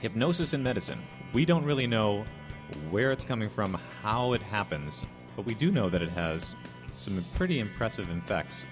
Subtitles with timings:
[0.00, 1.02] hypnosis in medicine.
[1.32, 2.24] We don't really know
[2.90, 6.54] where it's coming from, how it happens, but we do know that it has
[6.96, 8.66] some pretty impressive effects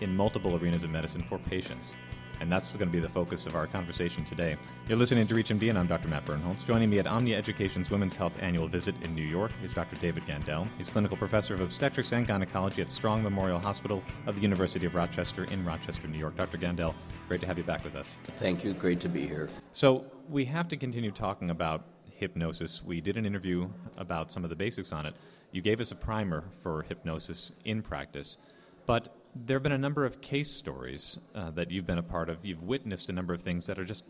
[0.00, 1.96] in multiple arenas of medicine for patients.
[2.40, 4.56] And that's going to be the focus of our conversation today.
[4.88, 6.08] You're listening to Reach MD, and I'm Dr.
[6.08, 6.64] Matt Birnholz.
[6.66, 9.96] Joining me at Omnia Education's Women's Health Annual Visit in New York is Dr.
[9.96, 10.68] David Gandell.
[10.76, 14.94] He's clinical professor of obstetrics and gynecology at Strong Memorial Hospital of the University of
[14.94, 16.36] Rochester in Rochester, New York.
[16.36, 16.58] Dr.
[16.58, 16.94] Gandell,
[17.28, 18.16] great to have you back with us.
[18.38, 18.74] Thank you.
[18.74, 19.48] Great to be here.
[19.72, 22.82] So, we have to continue talking about hypnosis.
[22.82, 25.14] We did an interview about some of the basics on it.
[25.52, 28.38] You gave us a primer for hypnosis in practice,
[28.86, 29.08] but
[29.44, 32.44] there have been a number of case stories uh, that you've been a part of.
[32.44, 34.04] You've witnessed a number of things that are just,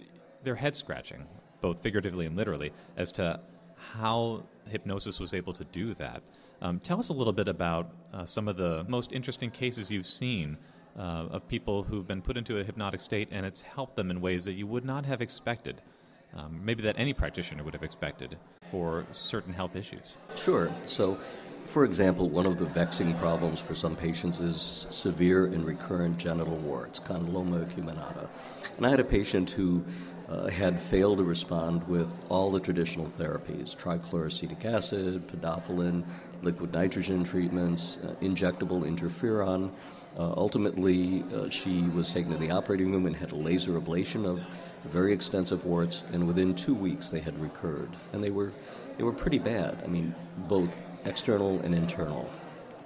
[0.44, 1.26] they're head scratching,
[1.60, 3.40] both figuratively and literally, as to
[3.76, 6.22] how hypnosis was able to do that.
[6.62, 10.06] Um, tell us a little bit about uh, some of the most interesting cases you've
[10.06, 10.56] seen
[10.98, 14.20] uh, of people who've been put into a hypnotic state and it's helped them in
[14.20, 15.82] ways that you would not have expected.
[16.34, 18.36] Um, maybe that any practitioner would have expected
[18.70, 20.16] for certain health issues.
[20.34, 20.70] Sure.
[20.84, 21.18] So,
[21.66, 26.56] for example, one of the vexing problems for some patients is severe and recurrent genital
[26.56, 28.28] warts, condyloma acuminata.
[28.76, 29.84] And I had a patient who
[30.28, 36.04] uh, had failed to respond with all the traditional therapies trichloroacetic acid, podophyllin,
[36.42, 39.70] liquid nitrogen treatments, uh, injectable interferon.
[40.18, 44.24] Uh, ultimately, uh, she was taken to the operating room and had a laser ablation
[44.24, 44.40] of
[44.90, 47.90] very extensive warts, and within two weeks they had recurred.
[48.12, 48.52] And they were,
[48.96, 49.82] they were pretty bad.
[49.84, 50.14] I mean,
[50.48, 50.70] both
[51.06, 52.28] external and internal.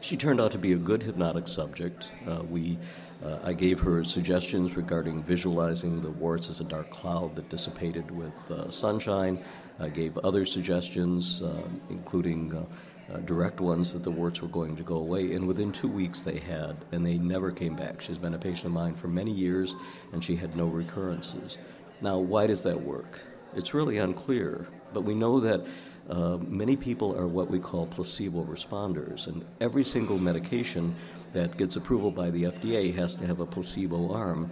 [0.00, 2.10] She turned out to be a good hypnotic subject.
[2.26, 2.78] Uh, we,
[3.24, 8.10] uh, I gave her suggestions regarding visualizing the warts as a dark cloud that dissipated
[8.10, 9.42] with uh, sunshine.
[9.78, 14.76] I gave other suggestions, uh, including uh, uh, direct ones that the warts were going
[14.76, 15.32] to go away.
[15.32, 18.00] And within two weeks they had, and they never came back.
[18.00, 19.74] She's been a patient of mine for many years,
[20.12, 21.58] and she had no recurrences.
[22.00, 23.20] Now, why does that work?
[23.54, 25.66] It's really unclear, but we know that
[26.08, 30.94] uh, many people are what we call placebo responders, and every single medication
[31.32, 34.50] that gets approval by the FDA has to have a placebo arm.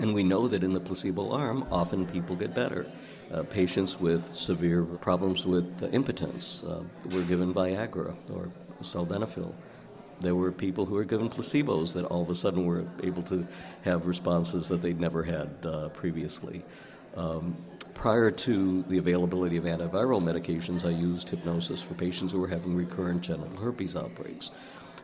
[0.00, 2.86] And we know that in the placebo arm, often people get better.
[3.32, 6.62] Uh, patients with severe problems with uh, impotence
[7.10, 8.50] were given Viagra or
[8.82, 9.52] sildenafil.
[10.20, 13.46] There were people who were given placebos that all of a sudden were able to
[13.82, 16.64] have responses that they'd never had uh, previously.
[17.16, 17.56] Um,
[17.94, 22.74] prior to the availability of antiviral medications, I used hypnosis for patients who were having
[22.74, 24.50] recurrent genital herpes outbreaks.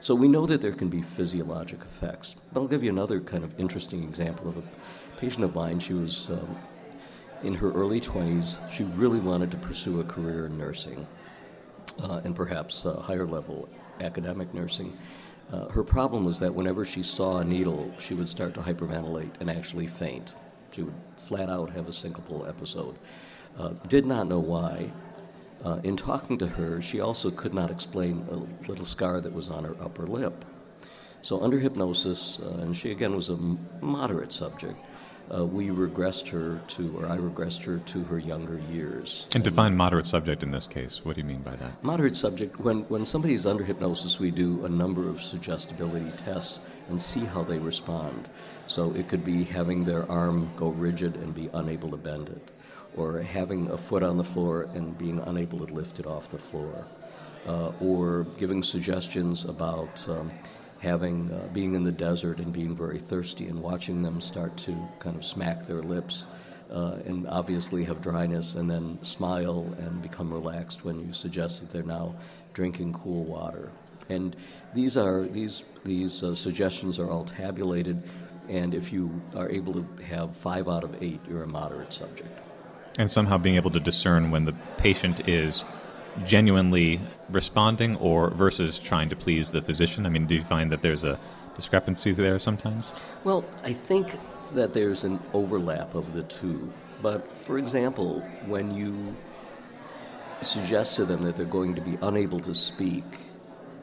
[0.01, 2.37] So we know that there can be physiologic effects.
[2.53, 4.63] But I'll give you another kind of interesting example of a
[5.19, 5.81] patient of mine.
[5.81, 6.57] She was um,
[7.43, 8.59] in her early 20s.
[8.71, 11.07] She really wanted to pursue a career in nursing
[12.03, 13.69] uh, and perhaps higher level
[14.01, 14.97] academic nursing.
[15.53, 19.33] Uh, her problem was that whenever she saw a needle, she would start to hyperventilate
[19.41, 20.35] and actually faint.
[20.71, 22.97] She would flat out have a syncopal episode.
[23.59, 24.91] Uh, did not know why.
[25.65, 29.51] Uh, in talking to her, she also could not explain a little scar that was
[29.51, 30.45] on her upper lip.
[31.21, 33.37] So, under hypnosis, uh, and she again was a
[33.81, 34.79] moderate subject,
[35.35, 39.27] uh, we regressed her to, or I regressed her to her younger years.
[39.35, 41.05] And define moderate subject in this case.
[41.05, 41.83] What do you mean by that?
[41.83, 46.61] Moderate subject, when, when somebody is under hypnosis, we do a number of suggestibility tests
[46.89, 48.29] and see how they respond.
[48.67, 52.51] So it could be having their arm go rigid and be unable to bend it,
[52.97, 56.39] or having a foot on the floor and being unable to lift it off the
[56.39, 56.87] floor,
[57.47, 60.09] uh, or giving suggestions about.
[60.09, 60.31] Um,
[60.79, 64.77] having uh, being in the desert and being very thirsty and watching them start to
[64.99, 66.27] kind of smack their lips
[66.71, 71.73] uh, and obviously have dryness and then smile and become relaxed when you suggest that
[71.73, 72.15] they're now
[72.53, 73.71] drinking cool water.
[74.09, 74.37] And
[74.75, 78.03] these are these these uh, suggestions are all tabulated
[78.49, 82.31] and if you are able to have five out of eight you're a moderate subject.
[82.99, 85.65] And somehow being able to discern when the patient is
[86.25, 90.07] genuinely responding or versus trying to please the physician?
[90.07, 91.19] I mean, do you find that there's a
[91.55, 92.93] discrepancy there sometimes?
[93.25, 94.19] Well, I think
[94.55, 96.73] that there's an overlap of the two.
[97.03, 99.15] But for example, when you
[100.43, 103.05] suggest to them that they're going to be unable to speak,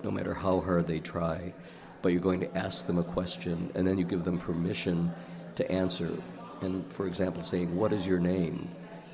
[0.03, 1.53] no matter how hard they try,
[2.01, 5.11] but you're going to ask them a question and then you give them permission
[5.55, 6.11] to answer.
[6.61, 8.69] And for example, saying, What is your name?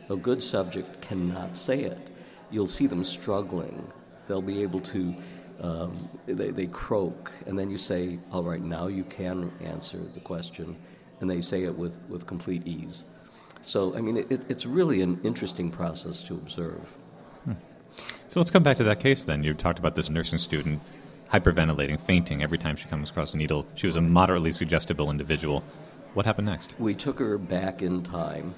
[0.10, 2.11] A good subject cannot say it
[2.52, 3.92] you'll see them struggling.
[4.28, 5.16] They'll be able to,
[5.62, 10.20] um, they, they croak, and then you say, all right, now you can answer the
[10.20, 10.76] question,
[11.20, 13.06] and they say it with, with complete ease.
[13.64, 16.82] So, I mean, it, it's really an interesting process to observe.
[17.46, 17.54] Hmm.
[18.28, 19.44] So let's come back to that case then.
[19.44, 20.82] You talked about this nursing student
[21.32, 23.66] hyperventilating, fainting every time she comes across a needle.
[23.76, 25.64] She was a moderately suggestible individual.
[26.14, 26.76] What happened next?
[26.78, 28.54] We took her back in time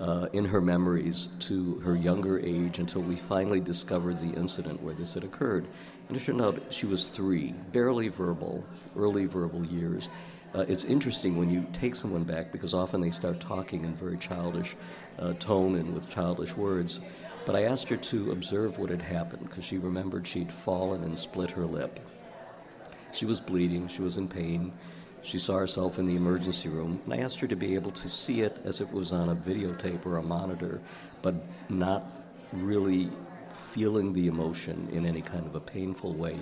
[0.00, 4.94] uh, in her memories to her younger age until we finally discovered the incident where
[4.94, 5.66] this had occurred.
[6.08, 8.64] And it turned out she was three, barely verbal,
[8.96, 10.08] early verbal years.
[10.54, 14.16] Uh, it's interesting when you take someone back because often they start talking in very
[14.16, 14.76] childish
[15.18, 17.00] uh, tone and with childish words.
[17.44, 21.18] But I asked her to observe what had happened because she remembered she'd fallen and
[21.18, 22.00] split her lip.
[23.12, 24.72] She was bleeding, she was in pain.
[25.22, 28.08] She saw herself in the emergency room, and I asked her to be able to
[28.08, 30.80] see it as if it was on a videotape or a monitor,
[31.22, 31.34] but
[31.68, 32.04] not
[32.52, 33.10] really
[33.72, 36.38] feeling the emotion in any kind of a painful way.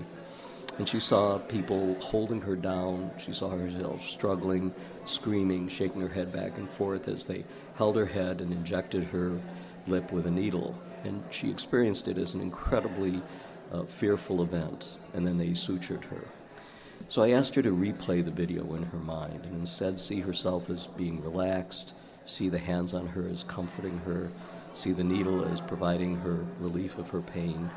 [0.78, 3.12] And she saw people holding her down.
[3.16, 4.72] She saw herself struggling,
[5.04, 7.44] screaming, shaking her head back and forth as they
[7.74, 9.40] held her head and injected her
[9.86, 10.76] lip with a needle.
[11.04, 13.22] And she experienced it as an incredibly
[13.72, 14.88] uh, fearful event.
[15.12, 16.24] And then they sutured her.
[17.08, 20.70] So I asked her to replay the video in her mind and instead see herself
[20.70, 21.94] as being relaxed,
[22.24, 24.30] see the hands on her as comforting her,
[24.74, 27.70] see the needle as providing her relief of her pain.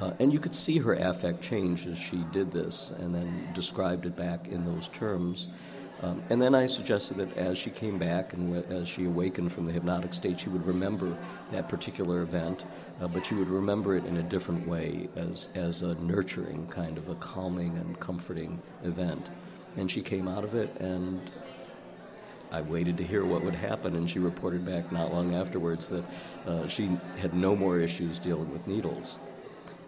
[0.00, 4.06] Uh, and you could see her affect change as she did this and then described
[4.06, 5.48] it back in those terms.
[6.02, 9.66] Um, and then I suggested that as she came back and as she awakened from
[9.66, 11.14] the hypnotic state, she would remember
[11.52, 12.64] that particular event,
[13.00, 16.96] uh, but she would remember it in a different way as, as a nurturing, kind
[16.96, 19.28] of a calming and comforting event.
[19.76, 21.30] And she came out of it, and
[22.50, 26.04] I waited to hear what would happen, and she reported back not long afterwards that
[26.46, 29.18] uh, she had no more issues dealing with needles.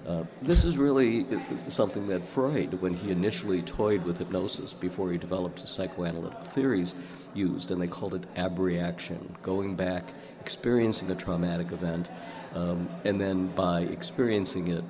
[0.07, 1.27] Uh, this is really
[1.69, 6.95] something that Freud, when he initially toyed with hypnosis before he developed his psychoanalytic theories,
[7.35, 12.11] used, and they called it abreaction, going back, experiencing a traumatic event,
[12.55, 14.85] um, and then by experiencing it,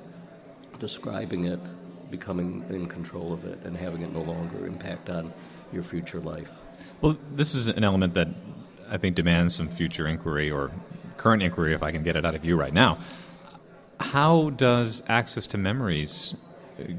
[0.79, 1.59] describing it,
[2.09, 5.31] becoming in control of it, and having it no longer impact on
[5.71, 6.49] your future life.
[7.01, 8.29] Well, this is an element that
[8.89, 10.71] I think demands some future inquiry or
[11.17, 12.97] current inquiry, if I can get it out of you right now
[14.13, 16.35] how does access to memories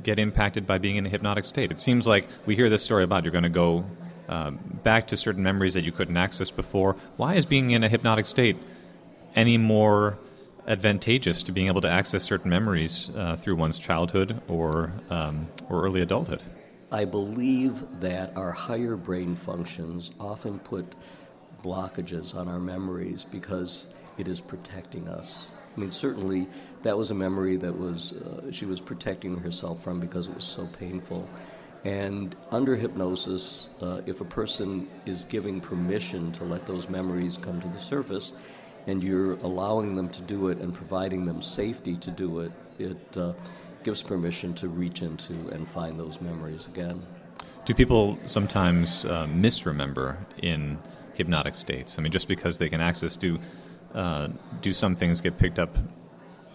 [0.03, 1.71] get impacted by being in a hypnotic state?
[1.71, 3.85] It seems like we hear this story about you're going to go
[4.29, 6.97] um, back to certain memories that you couldn't access before.
[7.17, 8.57] Why is being in a hypnotic state
[9.37, 10.19] any more
[10.67, 15.85] advantageous to being able to access certain memories uh, through one's childhood or um, or
[15.85, 16.43] early adulthood?
[16.91, 20.97] I believe that our higher brain functions often put
[21.63, 23.87] blockages on our memories because
[24.19, 25.51] it is protecting us.
[25.77, 26.47] I mean, certainly
[26.83, 30.45] that was a memory that was uh, she was protecting herself from because it was
[30.45, 31.29] so painful.
[31.85, 37.61] And under hypnosis, uh, if a person is giving permission to let those memories come
[37.61, 38.33] to the surface,
[38.87, 43.17] and you're allowing them to do it and providing them safety to do it, it
[43.17, 43.33] uh,
[43.83, 47.05] gives permission to reach into and find those memories again.
[47.65, 50.79] Do people sometimes uh, misremember in
[51.15, 51.99] hypnotic states?
[51.99, 53.39] I mean, just because they can access, do
[53.95, 54.29] uh,
[54.61, 55.77] do some things get picked up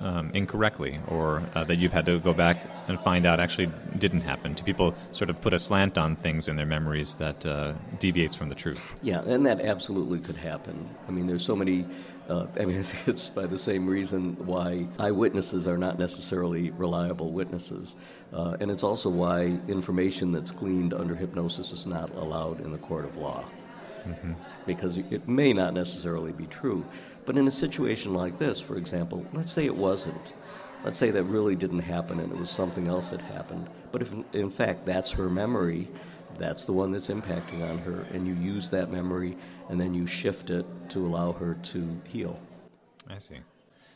[0.01, 4.21] um, incorrectly or uh, that you've had to go back and find out actually didn't
[4.21, 4.53] happen?
[4.53, 8.35] Do people sort of put a slant on things in their memories that uh, deviates
[8.35, 8.95] from the truth?
[9.01, 10.89] Yeah, and that absolutely could happen.
[11.07, 11.85] I mean, there's so many.
[12.29, 17.95] Uh, I mean, it's by the same reason why eyewitnesses are not necessarily reliable witnesses.
[18.31, 22.77] Uh, and it's also why information that's gleaned under hypnosis is not allowed in the
[22.77, 23.43] court of law.
[24.05, 24.33] Mm-hmm.
[24.65, 26.85] Because it may not necessarily be true.
[27.25, 30.33] But in a situation like this, for example, let's say it wasn't.
[30.83, 33.69] Let's say that really didn't happen and it was something else that happened.
[33.91, 35.89] But if in fact that's her memory,
[36.37, 39.37] that's the one that's impacting on her, and you use that memory
[39.69, 42.39] and then you shift it to allow her to heal.
[43.09, 43.39] I see.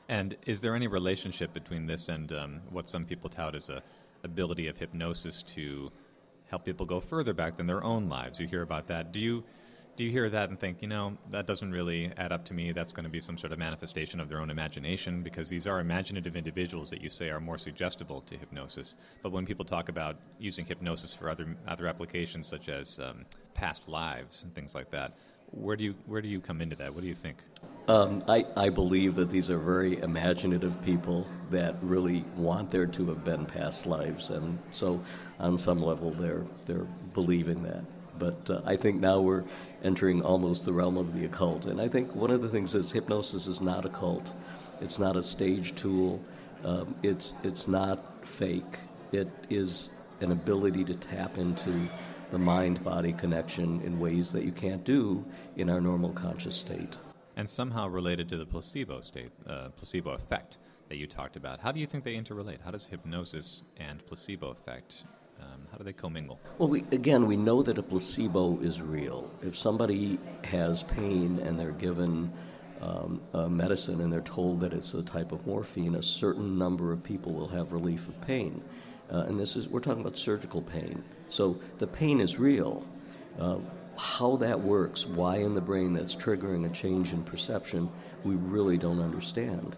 [0.10, 3.82] And is there any relationship between this and um, what some people tout as a
[4.24, 5.92] ability of hypnosis to
[6.48, 8.40] help people go further back than their own lives?
[8.40, 9.12] You hear about that.
[9.12, 9.44] Do you
[9.96, 12.72] do you hear that and think, you know, that doesn't really add up to me?
[12.72, 15.80] That's going to be some sort of manifestation of their own imagination because these are
[15.80, 18.96] imaginative individuals that you say are more suggestible to hypnosis.
[19.22, 23.88] But when people talk about using hypnosis for other other applications such as um, past
[23.88, 25.14] lives and things like that,
[25.52, 26.94] where do you where do you come into that?
[26.94, 27.38] What do you think?
[27.88, 33.08] Um, I, I believe that these are very imaginative people that really want there to
[33.10, 35.04] have been past lives, and so
[35.40, 37.84] on some level they're they're believing that.
[38.20, 39.44] But uh, I think now we're
[39.84, 41.66] entering almost the realm of the occult.
[41.66, 44.34] And I think one of the things is hypnosis is not a cult.
[44.82, 46.22] It's not a stage tool.
[46.64, 48.80] Um, it's it's not fake.
[49.12, 49.90] It is
[50.22, 51.90] an ability to tap into
[52.32, 55.24] the mind-body connection in ways that you can't do
[55.56, 56.98] in our normal conscious state.
[57.36, 60.58] And somehow related to the placebo state, uh, placebo effect
[60.90, 61.60] that you talked about.
[61.60, 62.62] How do you think they interrelate?
[62.64, 65.06] How does hypnosis and placebo effect
[65.44, 66.40] um, How do they commingle?
[66.58, 69.32] Well, we, again, we know that a placebo is real.
[69.42, 72.32] If somebody has pain and they're given
[72.82, 77.04] um, medicine and they're told that it's a type of morphine, a certain number of
[77.04, 78.62] people will have relief of pain.
[79.12, 81.04] Uh, and this is, we're talking about surgical pain.
[81.30, 82.84] So the pain is real.
[83.40, 83.58] Uh,
[83.98, 87.90] how that works, why in the brain that's triggering a change in perception,
[88.24, 89.76] we really don't understand.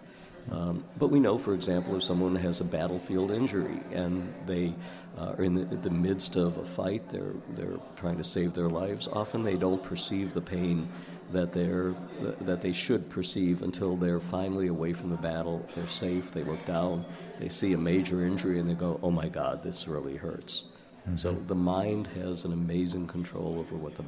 [0.51, 4.75] Um, but we know, for example, if someone has a battlefield injury and they
[5.17, 8.69] uh, are in the, the, midst of a fight, they're, they're trying to save their
[8.69, 10.87] lives, often they don't perceive the pain
[11.31, 11.95] that, they're,
[12.41, 16.63] that they should perceive until they're finally away from the battle, they're safe, they look
[16.65, 17.05] down,
[17.39, 20.65] they see a major injury, and they go, oh my God, this really hurts.
[21.07, 21.17] Mm-hmm.
[21.17, 24.03] So the mind has an amazing control over what the,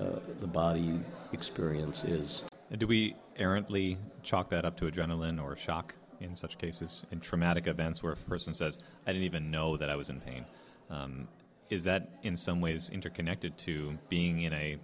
[0.00, 1.00] uh, the body
[1.32, 2.42] experience is.
[2.70, 7.04] And do we errantly chalk that up to adrenaline or shock in such cases?
[7.10, 10.20] In traumatic events where a person says, I didn't even know that I was in
[10.20, 10.44] pain.
[10.90, 11.28] Um,
[11.70, 14.78] is that in some ways interconnected to being in a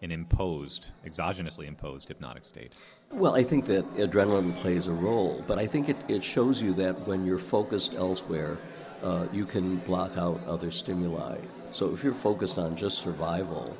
[0.00, 2.72] an imposed, exogenously imposed hypnotic state?
[3.10, 6.72] Well, I think that adrenaline plays a role, but I think it, it shows you
[6.74, 8.58] that when you're focused elsewhere,
[9.02, 11.38] uh, you can block out other stimuli.
[11.72, 13.76] So if you're focused on just survival,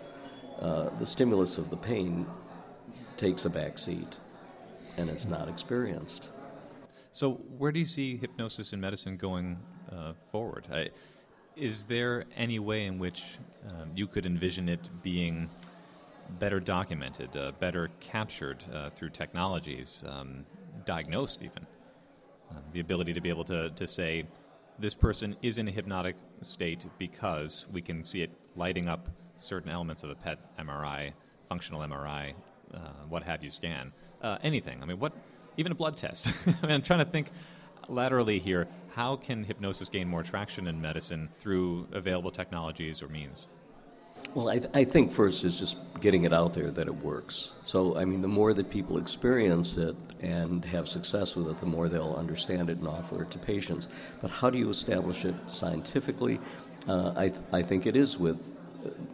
[0.60, 2.26] uh, the stimulus of the pain
[3.18, 4.16] takes a back seat
[4.96, 6.28] and it's not experienced.
[7.12, 9.58] So, where do you see hypnosis in medicine going
[9.90, 10.66] uh, forward?
[10.72, 10.88] I,
[11.56, 15.50] is there any way in which um, you could envision it being
[16.38, 20.46] better documented, uh, better captured uh, through technologies, um,
[20.84, 21.66] diagnosed even?
[22.50, 24.24] Um, the ability to be able to, to say,
[24.78, 29.70] this person is in a hypnotic state because we can see it lighting up certain
[29.70, 31.12] elements of a PET MRI,
[31.48, 32.34] functional MRI,
[32.74, 34.82] uh, what have you scan, uh, anything.
[34.82, 35.12] I mean, what,
[35.56, 36.28] even a blood test.
[36.46, 37.30] I mean, I'm trying to think
[37.88, 38.68] laterally here.
[38.90, 43.48] How can hypnosis gain more traction in medicine through available technologies or means?
[44.34, 47.52] Well, I, th- I, think first is just getting it out there that it works.
[47.64, 51.66] So, I mean, the more that people experience it and have success with it, the
[51.66, 53.88] more they'll understand it and offer it to patients.
[54.20, 56.40] But how do you establish it scientifically?
[56.86, 58.38] Uh, I, th- I think it is with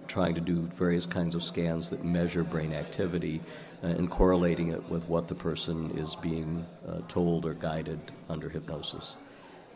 [0.09, 3.41] trying to do various kinds of scans that measure brain activity
[3.83, 8.49] uh, and correlating it with what the person is being uh, told or guided under
[8.49, 9.17] hypnosis.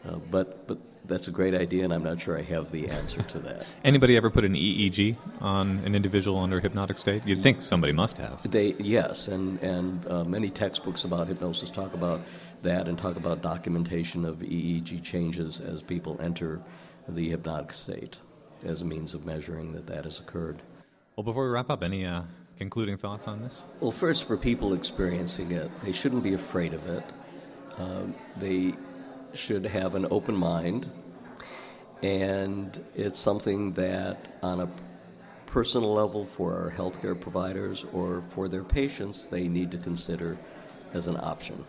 [0.09, 3.21] Uh, but but that's a great idea, and I'm not sure I have the answer
[3.23, 3.67] to that.
[3.85, 7.27] Anybody ever put an EEG on an individual under hypnotic state?
[7.27, 8.49] You'd think somebody must have.
[8.49, 12.21] They yes, and and uh, many textbooks about hypnosis talk about
[12.63, 16.61] that and talk about documentation of EEG changes as people enter
[17.09, 18.19] the hypnotic state
[18.65, 20.63] as a means of measuring that that has occurred.
[21.17, 22.23] Well, before we wrap up, any uh,
[22.59, 23.65] concluding thoughts on this?
[23.81, 27.05] Well, first, for people experiencing it, they shouldn't be afraid of it.
[27.77, 28.75] Um, they
[29.35, 30.91] should have an open mind,
[32.03, 34.69] and it's something that, on a
[35.47, 40.37] personal level, for our healthcare providers or for their patients, they need to consider
[40.95, 41.65] as an option.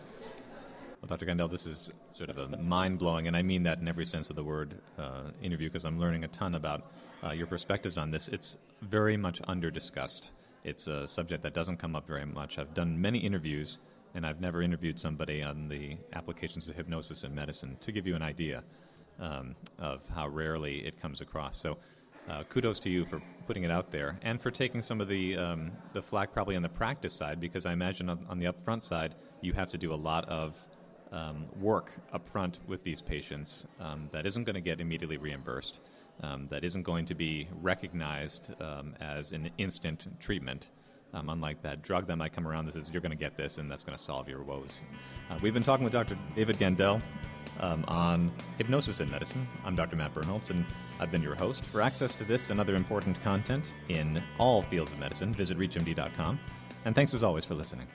[1.00, 1.24] Well, Dr.
[1.24, 4.28] Gandell, this is sort of a mind blowing, and I mean that in every sense
[4.28, 6.92] of the word, uh, interview because I'm learning a ton about
[7.24, 8.28] uh, your perspectives on this.
[8.28, 10.30] It's very much under discussed.
[10.62, 12.58] It's a subject that doesn't come up very much.
[12.58, 13.78] I've done many interviews,
[14.14, 18.14] and I've never interviewed somebody on the applications of hypnosis in medicine to give you
[18.14, 18.62] an idea
[19.18, 21.58] um, of how rarely it comes across.
[21.58, 21.78] So,
[22.28, 25.36] uh, kudos to you for putting it out there and for taking some of the
[25.36, 28.82] um, the flack probably on the practice side because I imagine on, on the upfront
[28.82, 30.54] side you have to do a lot of
[31.12, 35.80] um, work up front with these patients um, that isn't going to get immediately reimbursed,
[36.22, 40.70] um, that isn't going to be recognized um, as an instant treatment.
[41.12, 43.58] Um, unlike that drug that might come around that says you're going to get this
[43.58, 44.80] and that's going to solve your woes.
[45.28, 46.16] Uh, we've been talking with Dr.
[46.36, 47.02] David Gandell
[47.58, 49.46] um, on hypnosis in medicine.
[49.64, 49.96] I'm Dr.
[49.96, 50.64] Matt Birnholz, and
[51.00, 51.64] I've been your host.
[51.64, 56.38] For access to this and other important content in all fields of medicine, visit ReachMD.com.
[56.84, 57.86] And thanks as always for listening.